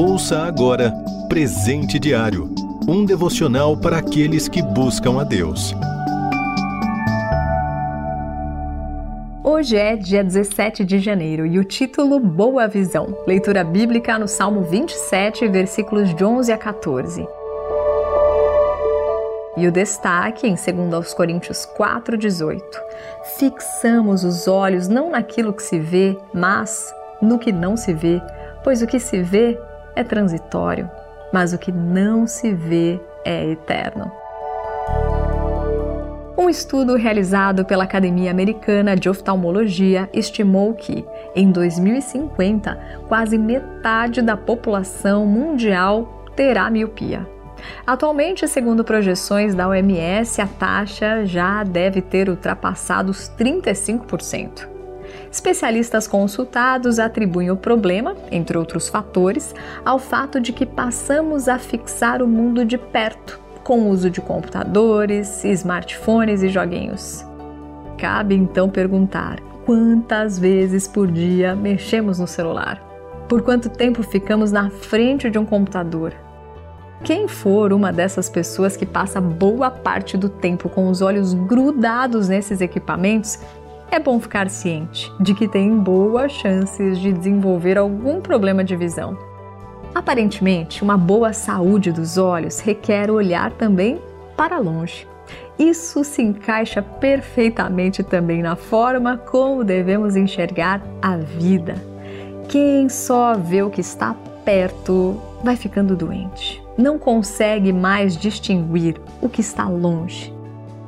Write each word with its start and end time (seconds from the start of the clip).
Ouça 0.00 0.44
agora 0.44 0.94
Presente 1.28 1.98
Diário 1.98 2.54
um 2.86 3.04
devocional 3.04 3.76
para 3.76 3.98
aqueles 3.98 4.46
que 4.46 4.62
buscam 4.62 5.20
a 5.20 5.24
Deus. 5.24 5.74
Hoje 9.42 9.76
é 9.76 9.96
dia 9.96 10.22
17 10.22 10.84
de 10.84 11.00
janeiro 11.00 11.44
e 11.44 11.58
o 11.58 11.64
título 11.64 12.20
Boa 12.20 12.68
Visão. 12.68 13.08
Leitura 13.26 13.64
bíblica 13.64 14.16
no 14.20 14.28
Salmo 14.28 14.62
27, 14.62 15.48
versículos 15.48 16.14
de 16.14 16.24
11 16.24 16.52
a 16.52 16.56
14. 16.56 17.26
E 19.56 19.66
o 19.66 19.72
destaque 19.72 20.46
em 20.46 20.54
2 20.54 21.12
Coríntios 21.12 21.68
4,18. 21.76 22.62
Fixamos 23.36 24.22
os 24.22 24.46
olhos 24.46 24.86
não 24.86 25.10
naquilo 25.10 25.52
que 25.52 25.62
se 25.64 25.80
vê, 25.80 26.16
mas 26.32 26.94
no 27.20 27.36
que 27.36 27.50
não 27.50 27.76
se 27.76 27.92
vê, 27.92 28.22
pois 28.62 28.80
o 28.80 28.86
que 28.86 29.00
se 29.00 29.20
vê 29.20 29.58
é 29.98 30.04
transitório, 30.04 30.88
mas 31.32 31.52
o 31.52 31.58
que 31.58 31.72
não 31.72 32.26
se 32.26 32.54
vê 32.54 33.00
é 33.24 33.50
eterno. 33.50 34.10
Um 36.38 36.48
estudo 36.48 36.94
realizado 36.94 37.64
pela 37.64 37.82
Academia 37.82 38.30
Americana 38.30 38.94
de 38.94 39.08
Oftalmologia 39.08 40.08
estimou 40.12 40.72
que, 40.72 41.04
em 41.34 41.50
2050, 41.50 42.78
quase 43.08 43.36
metade 43.36 44.22
da 44.22 44.36
população 44.36 45.26
mundial 45.26 46.24
terá 46.36 46.70
miopia. 46.70 47.26
Atualmente, 47.84 48.46
segundo 48.46 48.84
projeções 48.84 49.52
da 49.52 49.68
OMS, 49.68 50.40
a 50.40 50.46
taxa 50.46 51.26
já 51.26 51.64
deve 51.64 52.00
ter 52.00 52.28
ultrapassado 52.28 53.10
os 53.10 53.28
35%. 53.36 54.77
Especialistas 55.30 56.06
consultados 56.06 56.98
atribuem 56.98 57.50
o 57.50 57.56
problema, 57.56 58.16
entre 58.30 58.56
outros 58.56 58.88
fatores, 58.88 59.54
ao 59.84 59.98
fato 59.98 60.40
de 60.40 60.52
que 60.52 60.64
passamos 60.64 61.48
a 61.48 61.58
fixar 61.58 62.22
o 62.22 62.28
mundo 62.28 62.64
de 62.64 62.78
perto, 62.78 63.38
com 63.62 63.82
o 63.82 63.88
uso 63.90 64.08
de 64.08 64.20
computadores, 64.20 65.44
smartphones 65.44 66.42
e 66.42 66.48
joguinhos. 66.48 67.24
Cabe 67.98 68.34
então 68.34 68.70
perguntar: 68.70 69.38
quantas 69.66 70.38
vezes 70.38 70.88
por 70.88 71.06
dia 71.06 71.54
mexemos 71.54 72.18
no 72.18 72.26
celular? 72.26 72.82
Por 73.28 73.42
quanto 73.42 73.68
tempo 73.68 74.02
ficamos 74.02 74.50
na 74.50 74.70
frente 74.70 75.28
de 75.28 75.38
um 75.38 75.44
computador? 75.44 76.14
Quem 77.04 77.28
for 77.28 77.72
uma 77.72 77.92
dessas 77.92 78.28
pessoas 78.28 78.76
que 78.76 78.84
passa 78.84 79.20
boa 79.20 79.70
parte 79.70 80.16
do 80.16 80.28
tempo 80.28 80.68
com 80.68 80.88
os 80.88 81.00
olhos 81.00 81.32
grudados 81.32 82.28
nesses 82.28 82.60
equipamentos, 82.60 83.38
é 83.90 83.98
bom 83.98 84.20
ficar 84.20 84.50
ciente 84.50 85.12
de 85.18 85.34
que 85.34 85.48
tem 85.48 85.76
boas 85.78 86.32
chances 86.32 86.98
de 86.98 87.12
desenvolver 87.12 87.78
algum 87.78 88.20
problema 88.20 88.62
de 88.62 88.76
visão. 88.76 89.16
Aparentemente, 89.94 90.82
uma 90.82 90.96
boa 90.96 91.32
saúde 91.32 91.90
dos 91.90 92.18
olhos 92.18 92.60
requer 92.60 93.10
olhar 93.10 93.50
também 93.52 94.00
para 94.36 94.58
longe. 94.58 95.06
Isso 95.58 96.04
se 96.04 96.22
encaixa 96.22 96.80
perfeitamente 96.80 98.02
também 98.02 98.42
na 98.42 98.54
forma 98.54 99.16
como 99.16 99.64
devemos 99.64 100.14
enxergar 100.14 100.80
a 101.02 101.16
vida. 101.16 101.74
Quem 102.48 102.88
só 102.88 103.34
vê 103.34 103.62
o 103.62 103.70
que 103.70 103.80
está 103.80 104.14
perto 104.44 105.20
vai 105.42 105.56
ficando 105.56 105.96
doente. 105.96 106.62
Não 106.76 106.98
consegue 106.98 107.72
mais 107.72 108.16
distinguir 108.16 109.00
o 109.20 109.28
que 109.28 109.40
está 109.40 109.68
longe. 109.68 110.32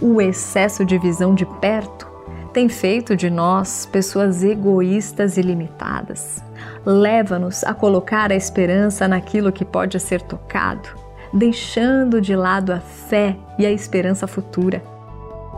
O 0.00 0.20
excesso 0.20 0.84
de 0.84 0.96
visão 0.96 1.34
de 1.34 1.44
perto 1.44 2.13
tem 2.54 2.68
feito 2.68 3.16
de 3.16 3.28
nós 3.28 3.84
pessoas 3.84 4.44
egoístas 4.44 5.36
e 5.36 5.42
limitadas. 5.42 6.40
Leva-nos 6.86 7.64
a 7.64 7.74
colocar 7.74 8.30
a 8.30 8.36
esperança 8.36 9.08
naquilo 9.08 9.50
que 9.50 9.64
pode 9.64 9.98
ser 9.98 10.22
tocado, 10.22 10.88
deixando 11.32 12.20
de 12.20 12.36
lado 12.36 12.72
a 12.72 12.78
fé 12.78 13.36
e 13.58 13.66
a 13.66 13.72
esperança 13.72 14.28
futura. 14.28 14.80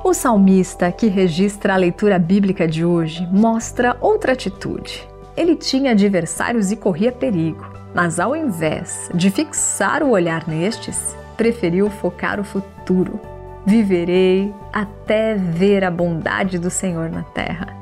O 0.02 0.14
salmista 0.14 0.90
que 0.90 1.06
registra 1.06 1.74
a 1.74 1.76
leitura 1.76 2.18
bíblica 2.18 2.66
de 2.66 2.82
hoje 2.82 3.28
mostra 3.30 3.94
outra 4.00 4.32
atitude. 4.32 5.06
Ele 5.36 5.54
tinha 5.54 5.90
adversários 5.90 6.72
e 6.72 6.76
corria 6.76 7.12
perigo, 7.12 7.66
mas 7.94 8.18
ao 8.18 8.34
invés 8.34 9.10
de 9.14 9.30
fixar 9.30 10.02
o 10.02 10.10
olhar 10.10 10.48
nestes, 10.48 11.14
preferiu 11.36 11.90
focar 11.90 12.40
o 12.40 12.44
futuro 12.44 13.20
viverei 13.66 14.54
até 14.72 15.34
ver 15.34 15.82
a 15.82 15.90
bondade 15.90 16.56
do 16.58 16.70
Senhor 16.70 17.10
na 17.10 17.24
terra. 17.24 17.76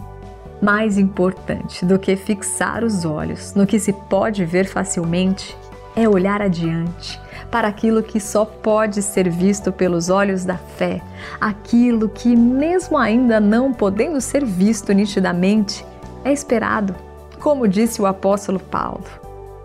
Mais 0.63 0.97
importante 0.97 1.85
do 1.85 1.99
que 1.99 2.17
fixar 2.17 2.83
os 2.83 3.05
olhos 3.05 3.55
no 3.55 3.67
que 3.67 3.79
se 3.79 3.93
pode 3.93 4.47
ver 4.47 4.65
facilmente 4.65 5.55
é 5.95 6.09
olhar 6.09 6.41
adiante 6.41 7.21
para 7.51 7.69
aquilo 7.69 8.03
que 8.03 8.19
só 8.19 8.45
pode 8.45 9.03
ser 9.03 9.29
visto 9.29 9.71
pelos 9.71 10.09
olhos 10.09 10.45
da 10.45 10.57
fé, 10.57 11.01
aquilo 11.41 12.09
que, 12.09 12.35
mesmo 12.35 12.99
ainda 12.99 13.39
não 13.39 13.73
podendo 13.73 14.21
ser 14.21 14.45
visto 14.45 14.93
nitidamente, 14.93 15.85
é 16.25 16.33
esperado, 16.33 16.97
como 17.39 17.69
disse 17.69 18.03
o 18.03 18.07
apóstolo 18.07 18.59
Paulo. 18.59 19.05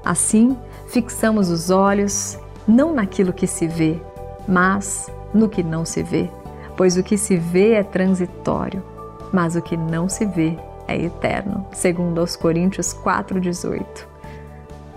Assim, 0.06 0.56
fixamos 0.90 1.50
os 1.50 1.72
olhos 1.72 2.38
não 2.68 2.94
naquilo 2.94 3.34
que 3.34 3.47
se 3.47 3.68
vê, 3.68 4.00
mas 4.47 5.09
no 5.34 5.50
que 5.50 5.64
não 5.64 5.86
se 5.86 6.04
vê, 6.04 6.30
pois 6.76 6.98
o 6.98 7.04
que 7.04 7.18
se 7.18 7.38
vê 7.38 7.74
é 7.74 7.84
transitório, 7.84 8.84
mas 9.32 9.56
o 9.56 9.62
que 9.62 9.76
não 9.76 10.08
se 10.10 10.26
vê 10.26 10.58
é 10.88 10.98
eterno, 10.98 11.66
segundo 11.72 12.20
aos 12.20 12.36
Coríntios 12.36 12.94
4:18. 12.94 14.08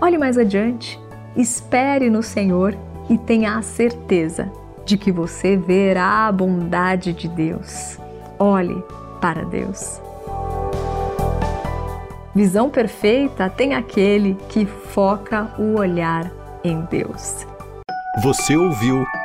Olhe 0.01 0.17
mais 0.17 0.37
adiante, 0.37 0.99
espere 1.35 2.09
no 2.09 2.23
Senhor 2.23 2.75
e 3.09 3.17
tenha 3.17 3.57
a 3.57 3.61
certeza 3.61 4.51
de 4.85 4.97
que 4.97 5.11
você 5.11 5.55
verá 5.55 6.27
a 6.27 6.31
bondade 6.31 7.13
de 7.13 7.27
Deus. 7.27 7.97
Olhe 8.39 8.83
para 9.21 9.45
Deus. 9.45 10.01
Visão 12.35 12.69
perfeita 12.69 13.49
tem 13.49 13.75
aquele 13.75 14.35
que 14.49 14.65
foca 14.65 15.53
o 15.59 15.77
olhar 15.77 16.31
em 16.63 16.81
Deus. 16.89 17.45
Você 18.21 18.57
ouviu 18.57 19.05